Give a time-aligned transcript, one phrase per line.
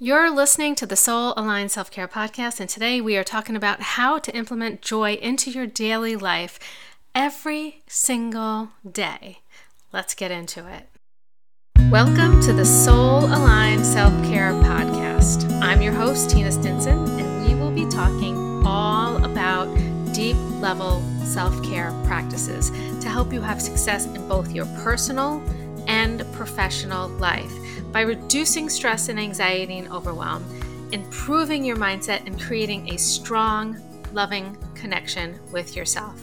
[0.00, 3.80] You're listening to the Soul Aligned Self Care Podcast, and today we are talking about
[3.80, 6.58] how to implement joy into your daily life
[7.14, 9.38] every single day.
[9.92, 10.88] Let's get into it.
[11.92, 15.48] Welcome to the Soul Aligned Self Care Podcast.
[15.62, 19.72] I'm your host, Tina Stinson, and we will be talking all about
[20.12, 22.70] deep level self care practices
[23.00, 25.40] to help you have success in both your personal
[25.86, 27.52] and professional life
[27.94, 30.44] by reducing stress and anxiety and overwhelm,
[30.90, 33.80] improving your mindset, and creating a strong,
[34.12, 36.20] loving connection with yourself.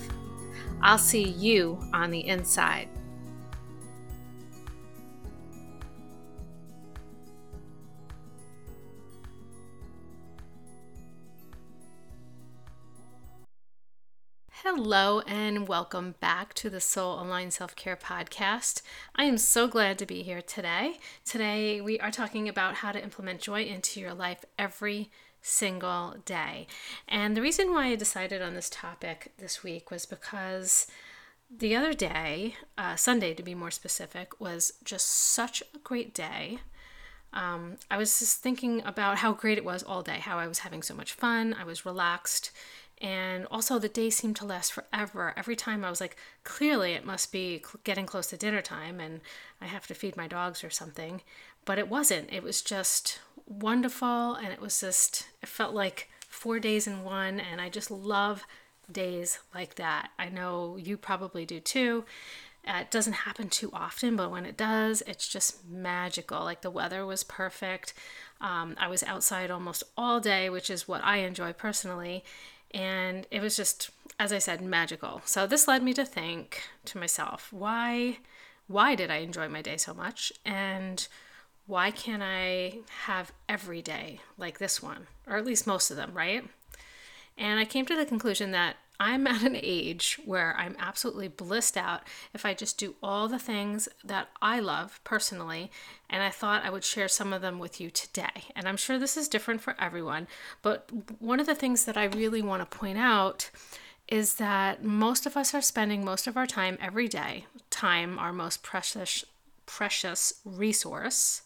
[0.82, 2.90] I'll see you on the inside.
[14.74, 18.82] Hello, and welcome back to the Soul Aligned Self Care Podcast.
[19.14, 20.94] I am so glad to be here today.
[21.26, 25.12] Today, we are talking about how to implement joy into your life every
[25.42, 26.68] single day.
[27.06, 30.88] And the reason why I decided on this topic this week was because
[31.54, 36.60] the other day, uh, Sunday to be more specific, was just such a great day.
[37.34, 40.60] Um, I was just thinking about how great it was all day, how I was
[40.60, 42.52] having so much fun, I was relaxed
[43.02, 45.34] and also, the day seemed to last forever.
[45.36, 49.22] Every time I was like, clearly it must be getting close to dinner time and
[49.60, 51.22] I have to feed my dogs or something.
[51.66, 52.32] But it wasn't.
[52.32, 54.36] It was just wonderful.
[54.36, 57.40] And it was just, it felt like four days in one.
[57.40, 58.44] And I just love
[58.92, 60.12] days like that.
[60.20, 62.06] I know you probably do too.
[62.68, 66.44] Uh, it doesn't happen too often, but when it does, it's just magical.
[66.44, 67.96] Like the weather was perfect.
[68.40, 72.24] Um, I was outside almost all day, which is what I enjoy personally
[72.74, 75.22] and it was just as i said magical.
[75.26, 78.18] So this led me to think to myself why
[78.68, 80.32] why did i enjoy my day so much?
[80.46, 81.08] And
[81.68, 86.12] why can't i have every day like this one or at least most of them
[86.14, 86.44] right?
[87.38, 91.76] And i came to the conclusion that I'm at an age where I'm absolutely blissed
[91.76, 92.02] out
[92.36, 95.72] if I just do all the things that I love personally.
[96.08, 98.46] And I thought I would share some of them with you today.
[98.56, 100.28] And I'm sure this is different for everyone.
[100.62, 100.88] But
[101.20, 103.50] one of the things that I really want to point out
[104.08, 108.32] is that most of us are spending most of our time every day, time, our
[108.32, 109.26] most precious,
[109.66, 111.42] precious resource,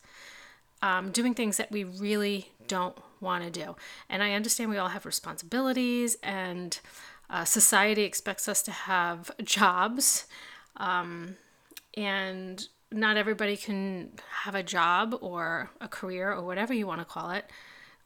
[0.81, 3.78] um, doing things that we really don't want to do.
[4.09, 6.78] And I understand we all have responsibilities and
[7.30, 10.25] uh, society expects us to have jobs,
[10.78, 11.38] um,
[11.96, 14.12] and not everybody can
[14.44, 17.46] have a job or a career or whatever you want to call it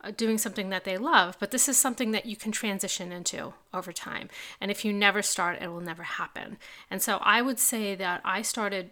[0.02, 3.54] uh, doing something that they love, but this is something that you can transition into
[3.74, 4.30] over time.
[4.62, 6.58] And if you never start, it will never happen.
[6.90, 8.92] And so I would say that I started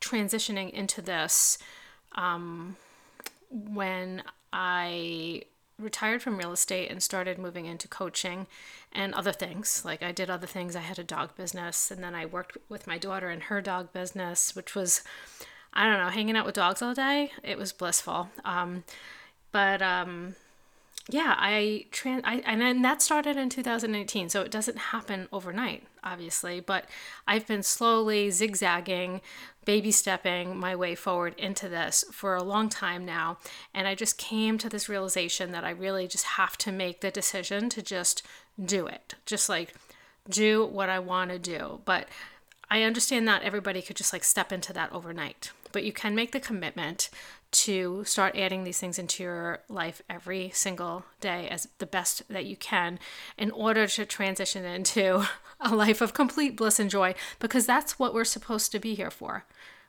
[0.00, 1.58] transitioning into this
[2.14, 2.76] um,
[3.50, 4.22] when
[4.52, 5.42] I
[5.80, 8.46] retired from real estate and started moving into coaching
[8.92, 9.82] and other things.
[9.84, 10.76] Like I did other things.
[10.76, 13.92] I had a dog business and then I worked with my daughter in her dog
[13.92, 15.02] business, which was,
[15.72, 17.32] I don't know, hanging out with dogs all day.
[17.42, 18.30] It was blissful.
[18.44, 18.84] Um,
[19.52, 20.36] but um,
[21.08, 25.86] yeah, I trans I and then that started in 2018, so it doesn't happen overnight,
[26.04, 26.84] obviously, but
[27.26, 29.20] I've been slowly zigzagging,
[29.64, 33.38] baby stepping my way forward into this for a long time now,
[33.74, 37.10] and I just came to this realization that I really just have to make the
[37.10, 38.22] decision to just
[38.62, 39.14] do it.
[39.26, 39.74] Just like
[40.28, 41.80] do what I want to do.
[41.84, 42.08] But
[42.70, 46.32] I understand that everybody could just like step into that overnight, but you can make
[46.32, 47.10] the commitment
[47.52, 52.44] to start adding these things into your life every single day as the best that
[52.44, 52.98] you can
[53.36, 55.24] in order to transition into
[55.60, 59.10] a life of complete bliss and joy because that's what we're supposed to be here
[59.10, 59.44] for.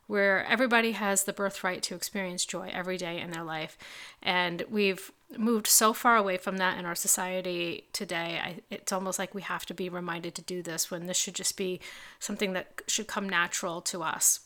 [0.08, 3.78] Where everybody has the birthright to experience joy every day in their life
[4.22, 8.40] and we've moved so far away from that in our society today.
[8.44, 11.36] I, it's almost like we have to be reminded to do this when this should
[11.36, 11.80] just be
[12.20, 14.42] something that should come natural to us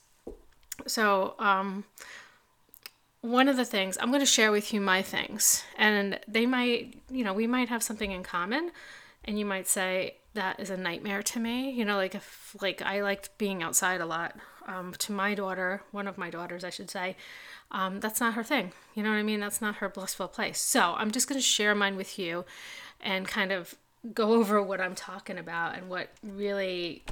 [0.87, 1.85] so um,
[3.21, 7.01] one of the things I'm going to share with you my things, and they might,
[7.09, 8.71] you know, we might have something in common,
[9.23, 11.71] and you might say that is a nightmare to me.
[11.71, 14.35] You know, like if like I liked being outside a lot.
[14.67, 17.15] Um, to my daughter, one of my daughters, I should say,
[17.69, 18.71] um, that's not her thing.
[18.95, 19.39] You know what I mean?
[19.39, 20.59] That's not her blissful place.
[20.59, 22.45] So I'm just going to share mine with you,
[22.99, 23.75] and kind of
[24.13, 27.03] go over what I'm talking about and what really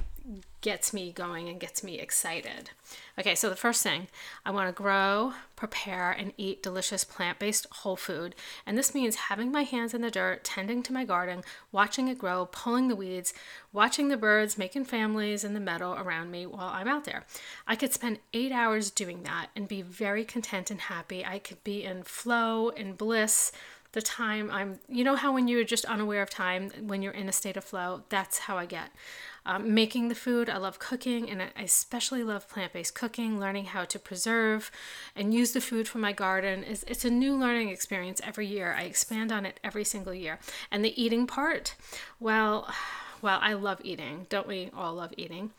[0.62, 2.70] gets me going and gets me excited.
[3.18, 4.08] Okay, so the first thing
[4.46, 8.34] I want to grow, prepare, and eat delicious plant based whole food.
[8.64, 12.16] And this means having my hands in the dirt, tending to my garden, watching it
[12.16, 13.34] grow, pulling the weeds,
[13.72, 17.24] watching the birds, making families in the meadow around me while I'm out there.
[17.66, 21.26] I could spend eight hours doing that and be very content and happy.
[21.26, 23.52] I could be in flow and bliss
[23.94, 27.28] the time I'm, you know, how when you're just unaware of time, when you're in
[27.28, 28.90] a state of flow, that's how I get
[29.46, 30.48] um, making the food.
[30.48, 34.70] I love cooking, and I especially love plant based cooking, learning how to preserve
[35.14, 36.64] and use the food from my garden.
[36.64, 38.74] Is It's a new learning experience every year.
[38.76, 40.38] I expand on it every single year.
[40.70, 41.74] And the eating part,
[42.20, 42.72] well,
[43.22, 44.26] well, I love eating.
[44.28, 45.50] Don't we all love eating?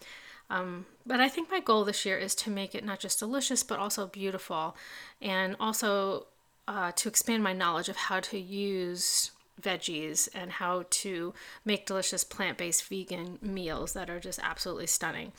[0.50, 3.64] Um, but I think my goal this year is to make it not just delicious,
[3.64, 4.76] but also beautiful,
[5.20, 6.28] and also
[6.68, 9.32] uh, to expand my knowledge of how to use
[9.62, 11.34] veggies and how to
[11.64, 15.32] make delicious plant-based vegan meals that are just absolutely stunning.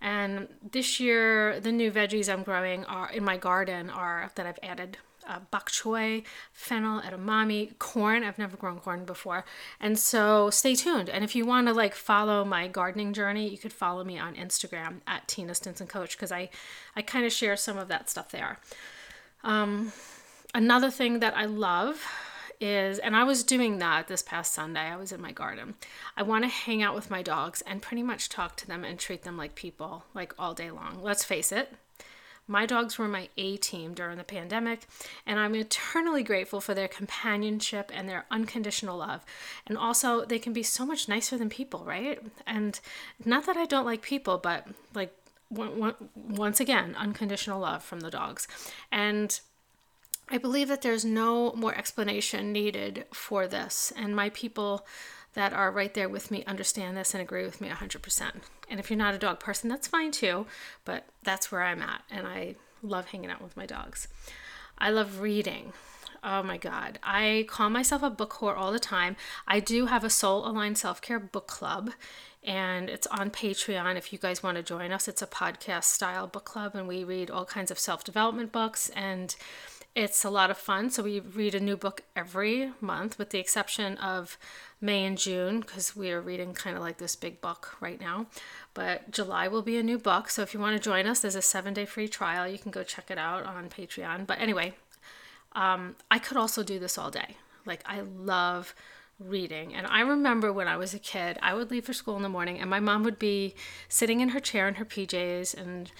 [0.00, 4.60] And this year, the new veggies I'm growing are in my garden are that I've
[4.62, 6.22] added uh, bok choy,
[6.52, 8.22] fennel, edamame, corn.
[8.22, 9.44] I've never grown corn before.
[9.80, 11.08] And so stay tuned.
[11.08, 14.34] And if you want to like follow my gardening journey, you could follow me on
[14.34, 16.50] Instagram at Tina Stinson Coach because I,
[16.94, 18.58] I kind of share some of that stuff there.
[19.42, 19.92] Um,
[20.54, 22.02] another thing that I love
[22.60, 24.80] is, and I was doing that this past Sunday.
[24.80, 25.74] I was in my garden.
[26.16, 28.98] I want to hang out with my dogs and pretty much talk to them and
[28.98, 31.02] treat them like people, like all day long.
[31.02, 31.74] Let's face it,
[32.46, 34.86] my dogs were my A team during the pandemic,
[35.26, 39.24] and I'm eternally grateful for their companionship and their unconditional love.
[39.66, 42.20] And also, they can be so much nicer than people, right?
[42.46, 42.78] And
[43.24, 45.14] not that I don't like people, but like,
[45.50, 48.46] once again, unconditional love from the dogs.
[48.92, 49.40] And
[50.28, 54.86] I believe that there's no more explanation needed for this, and my people
[55.34, 58.30] that are right there with me understand this and agree with me 100%.
[58.70, 60.46] And if you're not a dog person, that's fine too,
[60.84, 64.08] but that's where I'm at, and I love hanging out with my dogs.
[64.78, 65.72] I love reading.
[66.22, 66.98] Oh my God.
[67.02, 69.16] I call myself a book whore all the time.
[69.46, 71.90] I do have a soul aligned self care book club,
[72.42, 75.06] and it's on Patreon if you guys want to join us.
[75.06, 78.88] It's a podcast style book club, and we read all kinds of self development books
[78.90, 79.36] and
[79.94, 80.90] it's a lot of fun.
[80.90, 84.36] So we read a new book every month, with the exception of
[84.80, 88.26] May and June, because we are reading kind of like this big book right now.
[88.74, 90.30] But July will be a new book.
[90.30, 92.48] So if you want to join us, there's a seven day free trial.
[92.48, 94.26] You can go check it out on Patreon.
[94.26, 94.74] But anyway,
[95.52, 97.36] um, I could also do this all day.
[97.64, 98.74] Like, I love
[99.20, 99.74] reading.
[99.74, 102.28] And I remember when I was a kid, I would leave for school in the
[102.28, 103.54] morning, and my mom would be
[103.88, 105.92] sitting in her chair in her PJs and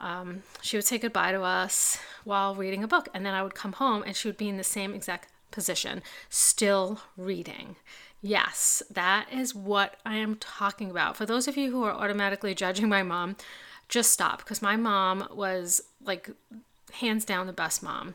[0.00, 3.08] um, she would say goodbye to us while reading a book.
[3.14, 6.02] And then I would come home and she would be in the same exact position,
[6.28, 7.76] still reading.
[8.22, 11.16] Yes, that is what I am talking about.
[11.16, 13.36] For those of you who are automatically judging my mom,
[13.88, 16.30] just stop because my mom was like
[16.94, 18.14] hands down the best mom.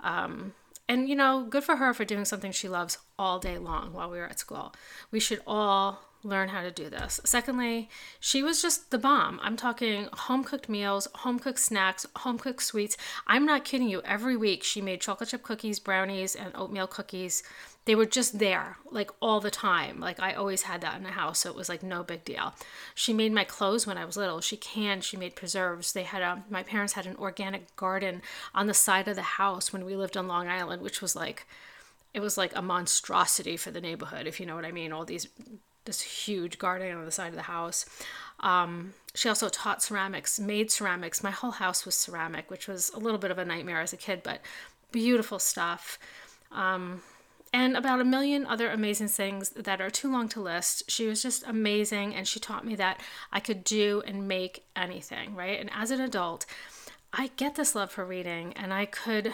[0.00, 0.54] Um,
[0.88, 4.10] and you know, good for her for doing something she loves all day long while
[4.10, 4.74] we were at school.
[5.10, 7.20] We should all learn how to do this.
[7.24, 7.88] Secondly,
[8.18, 9.38] she was just the bomb.
[9.42, 12.96] I'm talking home cooked meals, home cooked snacks, home cooked sweets.
[13.26, 14.02] I'm not kidding you.
[14.02, 17.42] Every week she made chocolate chip cookies, brownies, and oatmeal cookies.
[17.84, 19.98] They were just there, like all the time.
[19.98, 22.52] Like I always had that in the house, so it was like no big deal.
[22.94, 24.42] She made my clothes when I was little.
[24.42, 25.92] She canned, she made preserves.
[25.92, 28.20] They had a my parents had an organic garden
[28.54, 31.46] on the side of the house when we lived on Long Island, which was like
[32.12, 34.92] it was like a monstrosity for the neighborhood, if you know what I mean.
[34.92, 35.28] All these
[35.88, 37.86] this huge garden on the side of the house.
[38.40, 41.24] Um, she also taught ceramics, made ceramics.
[41.24, 43.96] My whole house was ceramic, which was a little bit of a nightmare as a
[43.96, 44.40] kid, but
[44.92, 45.98] beautiful stuff.
[46.52, 47.02] Um,
[47.52, 50.90] and about a million other amazing things that are too long to list.
[50.90, 53.00] She was just amazing, and she taught me that
[53.32, 55.58] I could do and make anything, right?
[55.58, 56.44] And as an adult,
[57.12, 59.32] I get this love for reading, and I could,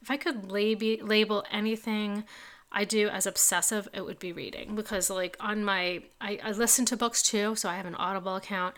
[0.00, 2.24] if I could lab- label anything
[2.72, 6.84] I do as obsessive, it would be reading because, like, on my, I, I listen
[6.86, 8.74] to books too, so I have an Audible account.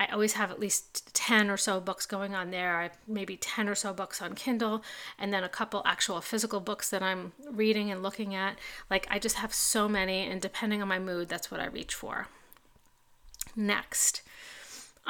[0.00, 2.80] I always have at least 10 or so books going on there.
[2.80, 4.82] I maybe 10 or so books on Kindle,
[5.18, 8.58] and then a couple actual physical books that I'm reading and looking at.
[8.90, 11.94] Like, I just have so many, and depending on my mood, that's what I reach
[11.94, 12.28] for.
[13.56, 14.22] Next,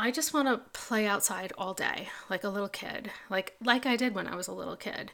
[0.01, 3.97] I just want to play outside all day like a little kid, like like I
[3.97, 5.11] did when I was a little kid.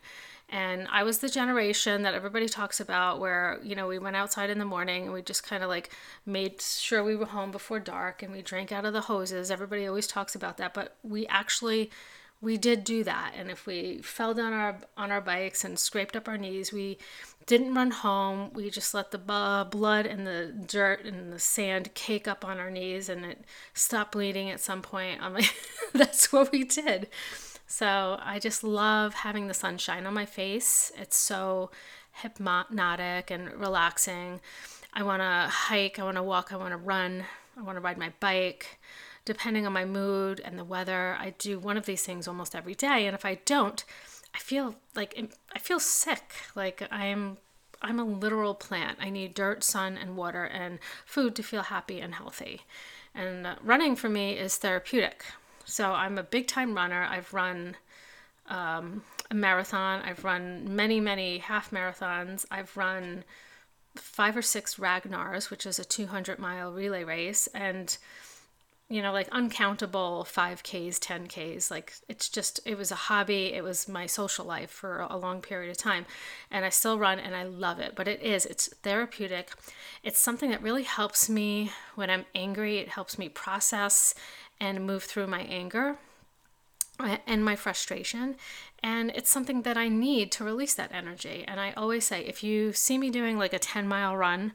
[0.51, 4.51] And I was the generation that everybody talks about where, you know, we went outside
[4.51, 5.89] in the morning and we just kind of like
[6.27, 9.51] made sure we were home before dark and we drank out of the hoses.
[9.51, 11.91] Everybody always talks about that, but we actually
[12.45, 16.15] we did do that and if we fell down our on our bikes and scraped
[16.15, 16.99] up our knees we
[17.47, 18.51] didn't run home.
[18.55, 22.71] We just let the blood and the dirt and the sand cake up on our
[22.71, 25.21] knees and it stopped bleeding at some point.
[25.23, 25.55] I'm like
[25.93, 27.09] that's what we did.
[27.67, 30.93] So i just love having the sunshine on my face.
[30.97, 31.71] It's so
[32.13, 34.41] hypnotic and relaxing.
[34.93, 37.25] I want to hike i want to walk i want to run
[37.59, 38.79] i want to ride my bike
[39.25, 41.17] depending on my mood and the weather.
[41.19, 43.85] I do one of these things almost every day, and if I don't,
[44.35, 45.19] I feel like
[45.55, 46.33] I feel sick.
[46.55, 47.39] Like I am
[47.83, 48.99] I'm a literal plant.
[49.01, 52.63] I need dirt, sun, and water and food to feel happy and healthy.
[53.15, 55.25] And uh, running for me is therapeutic.
[55.65, 57.07] So I'm a big time runner.
[57.09, 57.77] I've run
[58.49, 60.03] um, a marathon.
[60.03, 62.45] I've run many, many half marathons.
[62.51, 63.25] I've run
[63.97, 67.47] five or six Ragnars, which is a 200 mile relay race.
[67.55, 67.97] And
[68.91, 71.71] you know, like uncountable 5Ks, 10Ks.
[71.71, 73.53] Like it's just, it was a hobby.
[73.55, 76.05] It was my social life for a long period of time.
[76.51, 77.95] And I still run and I love it.
[77.97, 79.51] But it is, it's therapeutic.
[80.03, 82.79] It's something that really helps me when I'm angry.
[82.79, 84.15] It helps me process
[84.61, 85.97] and move through my anger
[87.27, 88.37] and my frustration.
[88.83, 91.45] And it's something that I need to release that energy.
[91.49, 94.53] And I always say, if you see me doing like a 10 mile run,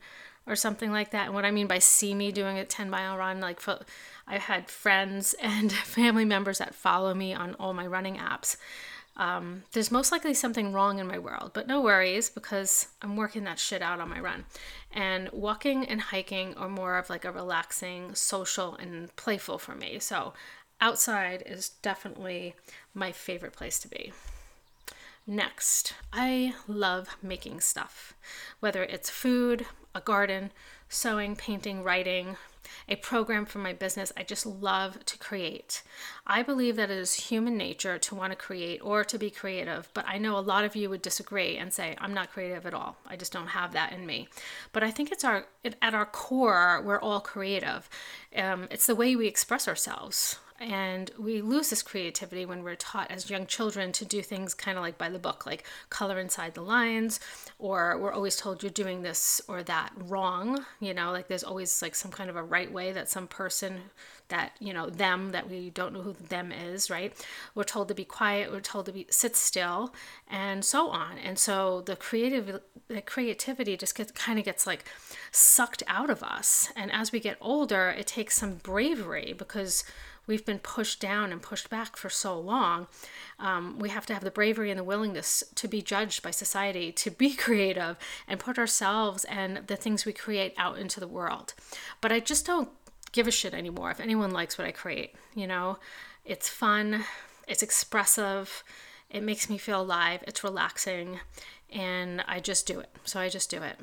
[0.50, 1.27] or something like that.
[1.27, 3.62] And what I mean by see me doing a 10 mile run, like
[4.27, 8.58] I've had friends and family members that follow me on all my running apps.
[9.15, 13.44] Um, there's most likely something wrong in my world, but no worries because I'm working
[13.44, 14.46] that shit out on my run.
[14.94, 20.00] And walking and hiking are more of like a relaxing, social, and playful for me.
[20.00, 20.34] So
[20.79, 22.56] outside is definitely
[22.94, 24.13] my favorite place to be.
[25.27, 28.13] Next, I love making stuff,
[28.62, 29.65] whether it's food,
[30.00, 30.51] a garden,
[30.88, 32.38] sewing, painting, writing,
[32.88, 34.13] a program for my business.
[34.15, 35.84] I just love to create.
[36.25, 39.89] I believe that it is human nature to want to create or to be creative,
[39.94, 42.74] but I know a lot of you would disagree and say, I'm not creative at
[42.74, 42.98] all.
[43.06, 44.29] I just don't have that in me.
[44.72, 45.46] But I think it's our,
[45.82, 47.89] at our core, we're all creative.
[48.36, 50.39] Um, it's the way we express ourselves.
[50.60, 54.78] And we lose this creativity when we're taught as young children to do things kind
[54.78, 57.20] of like by the book, like color inside the lines,
[57.60, 60.66] or we're always told you're doing this or that wrong.
[60.80, 63.82] You know, like there's always like some kind of a right way that some person
[64.28, 67.13] that, you know, them that we don't know who them is, right?
[67.56, 69.94] We're told to be quiet, we're told to be sit still,
[70.30, 71.18] and so on.
[71.18, 74.84] And so the creative the creativity just gets kind of gets like
[75.32, 76.72] sucked out of us.
[76.75, 79.84] And as we get older, it takes some bravery because
[80.29, 82.86] we've been pushed down and pushed back for so long.
[83.39, 86.91] Um, we have to have the bravery and the willingness to be judged by society,
[86.91, 91.55] to be creative, and put ourselves and the things we create out into the world.
[92.00, 92.69] But I just don't
[93.12, 95.15] give a shit anymore if anyone likes what I create.
[95.33, 95.79] You know,
[96.24, 97.05] it's fun,
[97.48, 98.63] it's expressive,
[99.09, 101.21] it makes me feel alive, it's relaxing,
[101.71, 102.89] and I just do it.
[103.03, 103.79] So I just do it.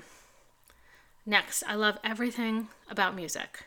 [1.26, 3.64] Next, I love everything about music.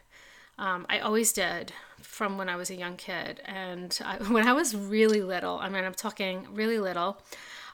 [0.58, 3.42] Um, I always did from when I was a young kid.
[3.46, 7.22] And I, when I was really little, I mean, I'm talking really little,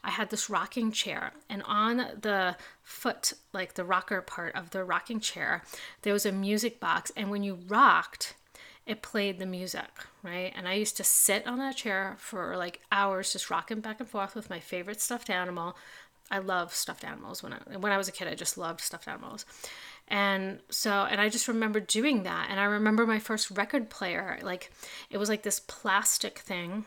[0.03, 1.33] I had this rocking chair.
[1.49, 5.63] And on the foot, like the rocker part of the rocking chair,
[6.03, 7.11] there was a music box.
[7.15, 8.35] And when you rocked,
[8.85, 9.89] it played the music,
[10.21, 10.53] right?
[10.55, 14.07] And I used to sit on that chair for like hours, just rocking back and
[14.07, 15.75] forth with my favorite stuffed animal.
[16.29, 17.41] I love stuffed animals.
[17.41, 19.45] When I when I was a kid, I just loved stuffed animals.
[20.07, 22.47] And so, and I just remember doing that.
[22.49, 24.71] And I remember my first record player, like,
[25.09, 26.85] it was like this plastic thing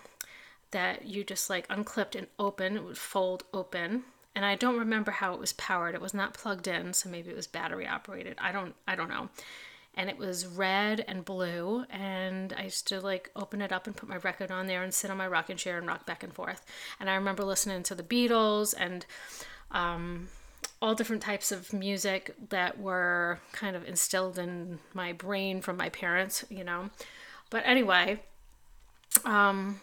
[0.70, 4.04] that you just like unclipped and open, it would fold open.
[4.34, 5.94] And I don't remember how it was powered.
[5.94, 8.36] It was not plugged in, so maybe it was battery operated.
[8.40, 9.30] I don't I don't know.
[9.94, 13.96] And it was red and blue, and I used to like open it up and
[13.96, 16.32] put my record on there and sit on my rocking chair and rock back and
[16.32, 16.64] forth.
[17.00, 19.04] And I remember listening to the Beatles and
[19.72, 20.28] um,
[20.80, 25.88] all different types of music that were kind of instilled in my brain from my
[25.88, 26.90] parents, you know.
[27.50, 28.20] But anyway,
[29.24, 29.80] um,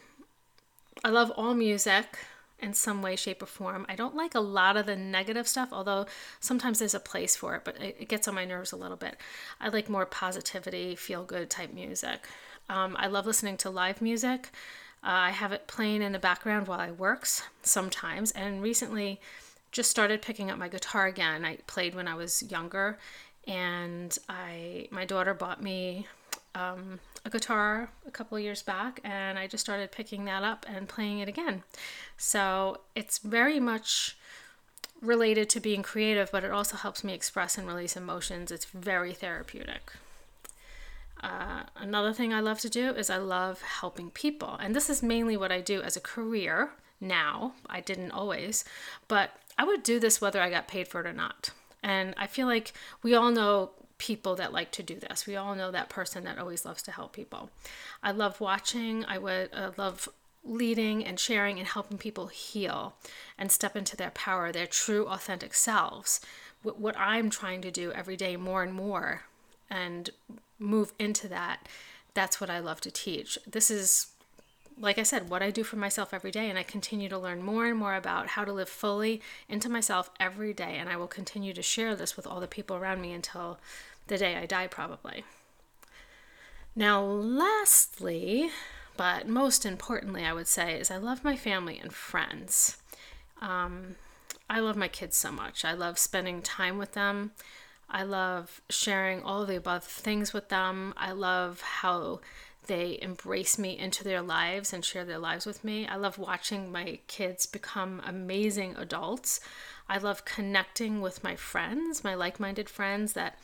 [1.03, 2.17] I love all music
[2.59, 3.85] in some way, shape, or form.
[3.89, 6.05] I don't like a lot of the negative stuff, although
[6.39, 8.97] sometimes there's a place for it, but it, it gets on my nerves a little
[8.97, 9.17] bit.
[9.59, 12.25] I like more positivity, feel good type music.
[12.69, 14.49] Um, I love listening to live music.
[15.03, 19.19] Uh, I have it playing in the background while I works sometimes, and recently
[19.75, 21.43] just started picking up my guitar again.
[21.43, 22.97] I played when I was younger,
[23.45, 26.07] and I my daughter bought me
[26.55, 30.87] um, a guitar a couple years back, and I just started picking that up and
[30.87, 31.63] playing it again.
[32.15, 34.15] So it's very much
[35.01, 38.51] related to being creative, but it also helps me express and release emotions.
[38.51, 39.91] It's very therapeutic.
[41.21, 44.55] Uh, another thing I love to do is I love helping people.
[44.55, 46.69] And this is mainly what I do as a career
[47.01, 47.53] now.
[47.69, 48.63] I didn't always,
[49.09, 51.51] but I would do this whether I got paid for it or not.
[51.81, 55.25] And I feel like we all know people that like to do this.
[55.25, 57.49] We all know that person that always loves to help people.
[58.03, 59.05] I love watching.
[59.05, 60.09] I would uh, love
[60.43, 62.95] leading and sharing and helping people heal
[63.37, 66.21] and step into their power, their true authentic selves.
[66.61, 69.23] What I'm trying to do every day more and more
[69.69, 70.09] and
[70.59, 71.67] move into that,
[72.13, 73.37] that's what I love to teach.
[73.47, 74.07] This is,
[74.79, 77.41] like I said, what I do for myself every day, and I continue to learn
[77.41, 80.75] more and more about how to live fully into myself every day.
[80.77, 83.59] And I will continue to share this with all the people around me until
[84.07, 85.23] the day I die, probably.
[86.75, 88.49] Now, lastly,
[88.97, 92.77] but most importantly, I would say, is I love my family and friends.
[93.41, 93.95] Um,
[94.49, 95.63] I love my kids so much.
[95.63, 97.31] I love spending time with them.
[97.89, 100.93] I love sharing all the above things with them.
[100.97, 102.19] I love how
[102.67, 105.87] they embrace me into their lives and share their lives with me.
[105.87, 109.39] I love watching my kids become amazing adults.
[109.87, 113.37] I love connecting with my friends, my like minded friends that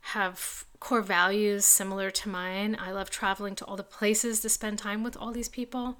[0.00, 2.76] have core values similar to mine.
[2.78, 5.98] I love traveling to all the places to spend time with all these people.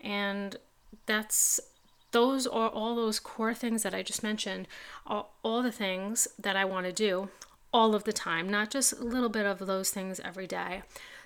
[0.00, 0.56] And
[1.06, 1.58] that's
[2.12, 4.66] those are all those core things that I just mentioned,
[5.06, 7.28] all, all the things that I want to do
[7.72, 10.82] all of the time, not just a little bit of those things every day.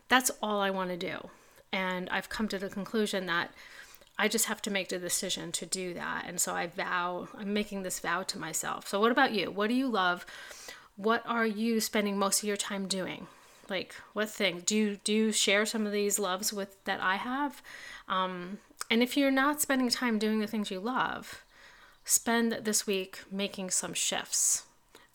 [0.08, 1.30] That's all I want to do.
[1.72, 3.50] And I've come to the conclusion that
[4.18, 6.24] I just have to make the decision to do that.
[6.26, 8.86] And so I vow, I'm making this vow to myself.
[8.86, 9.50] So, what about you?
[9.50, 10.24] What do you love?
[10.96, 13.26] What are you spending most of your time doing?
[13.68, 14.62] Like, what thing?
[14.64, 17.60] Do you, do you share some of these loves with that I have?
[18.06, 18.58] Um,
[18.90, 21.44] and if you're not spending time doing the things you love,
[22.04, 24.64] spend this week making some shifts,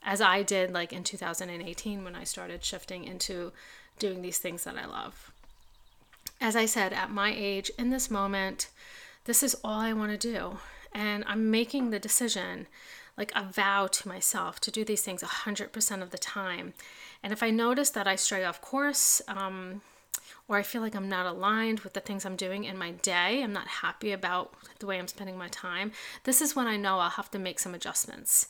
[0.04, 3.52] as I did like in 2018 when I started shifting into
[4.00, 5.32] doing these things that I love.
[6.42, 8.70] As I said, at my age, in this moment,
[9.26, 10.58] this is all I want to do.
[10.94, 12.68] And I'm making the decision,
[13.18, 16.74] like a vow to myself, to do these things 100% of the time.
[17.22, 19.82] And if I notice that I stray off course, um,
[20.50, 23.44] or I feel like I'm not aligned with the things I'm doing in my day,
[23.44, 25.92] I'm not happy about the way I'm spending my time,
[26.24, 28.48] this is when I know I'll have to make some adjustments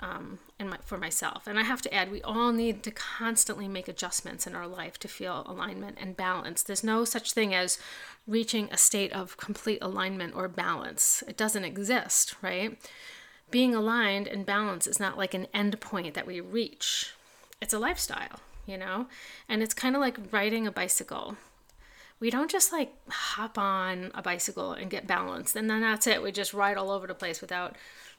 [0.00, 1.46] um, my, for myself.
[1.46, 4.98] And I have to add, we all need to constantly make adjustments in our life
[5.00, 6.62] to feel alignment and balance.
[6.62, 7.78] There's no such thing as
[8.26, 12.78] reaching a state of complete alignment or balance, it doesn't exist, right?
[13.50, 17.14] Being aligned and balanced is not like an end point that we reach,
[17.60, 19.06] it's a lifestyle you know?
[19.48, 21.36] And it's kind of like riding a bicycle.
[22.20, 26.22] We don't just like hop on a bicycle and get balanced and then that's it.
[26.22, 27.76] We just ride all over the place without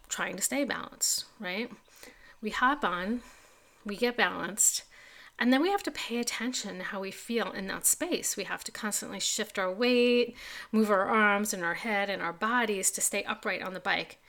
[0.09, 1.71] trying to stay balanced, right?
[2.41, 3.21] We hop on,
[3.85, 4.83] we get balanced,
[5.39, 8.37] and then we have to pay attention to how we feel in that space.
[8.37, 10.35] We have to constantly shift our weight,
[10.71, 14.19] move our arms and our head and our bodies to stay upright on the bike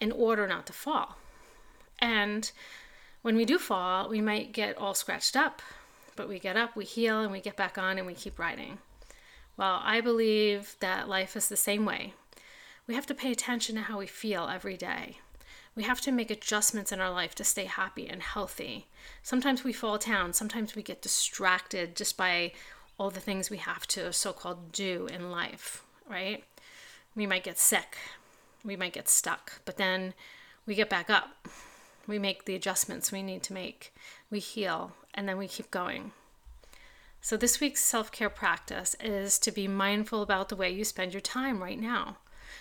[0.00, 1.18] in order not to fall.
[1.98, 2.50] And
[3.24, 5.62] when we do fall, we might get all scratched up,
[6.14, 8.76] but we get up, we heal, and we get back on and we keep riding.
[9.56, 12.12] Well, I believe that life is the same way.
[12.86, 15.20] We have to pay attention to how we feel every day.
[15.74, 18.88] We have to make adjustments in our life to stay happy and healthy.
[19.22, 22.52] Sometimes we fall down, sometimes we get distracted just by
[22.98, 26.44] all the things we have to so called do in life, right?
[27.16, 27.96] We might get sick,
[28.62, 30.12] we might get stuck, but then
[30.66, 31.48] we get back up
[32.06, 33.94] we make the adjustments we need to make,
[34.30, 36.12] we heal, and then we keep going.
[37.20, 41.14] So, this week's self care practice is to be mindful about the way you spend
[41.14, 42.18] your time right now.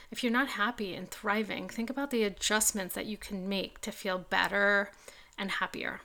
[0.09, 3.91] If you're not happy and thriving, think about the adjustments that you can make to
[3.91, 4.91] feel better
[5.37, 6.01] and happier.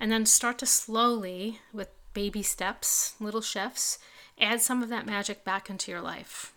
[0.00, 3.98] And then start to slowly, with baby steps, little shifts,
[4.40, 6.52] add some of that magic back into your life.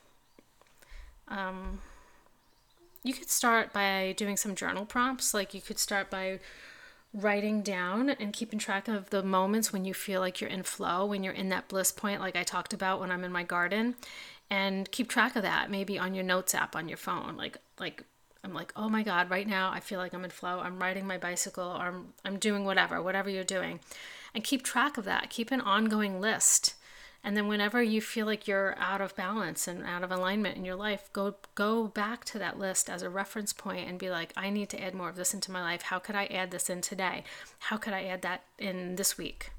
[1.28, 1.82] Um,
[3.06, 5.32] you could start by doing some journal prompts.
[5.32, 6.40] Like you could start by
[7.14, 11.06] writing down and keeping track of the moments when you feel like you're in flow,
[11.06, 13.96] when you're in that bliss point, like I talked about when I'm in my garden,
[14.50, 17.38] and keep track of that maybe on your notes app on your phone.
[17.38, 18.04] Like, like,
[18.44, 20.60] I'm like, oh my God, right now I feel like I'm in flow.
[20.60, 23.80] I'm riding my bicycle or I'm, I'm doing whatever, whatever you're doing.
[24.34, 25.30] And keep track of that.
[25.30, 26.74] Keep an ongoing list
[27.26, 30.64] and then whenever you feel like you're out of balance and out of alignment in
[30.64, 34.32] your life, go go back to that list as a reference point and be like,
[34.38, 35.82] I need to add more of this into my life.
[35.82, 37.24] How could I add this in today?
[37.58, 39.50] How could I add that in this week?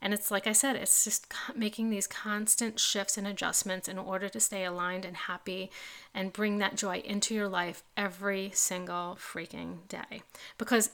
[0.00, 4.28] And it's like I said, it's just making these constant shifts and adjustments in order
[4.28, 5.70] to stay aligned and happy
[6.12, 10.22] and bring that joy into your life every single freaking day.
[10.58, 10.90] Because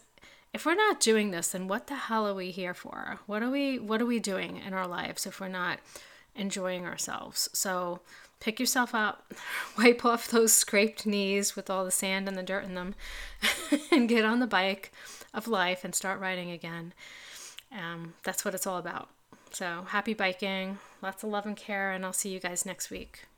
[0.58, 3.20] if we're not doing this, then what the hell are we here for?
[3.26, 5.78] What are we what are we doing in our lives if we're not
[6.34, 7.48] enjoying ourselves?
[7.52, 8.00] So
[8.40, 9.32] pick yourself up,
[9.78, 12.96] wipe off those scraped knees with all the sand and the dirt in them,
[13.92, 14.90] and get on the bike
[15.32, 16.92] of life and start riding again.
[17.70, 19.10] Um, that's what it's all about.
[19.52, 23.28] So happy biking, lots of love and care, and I'll see you guys next week.